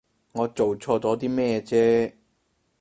[0.31, 2.11] 我做錯咗啲咩啫？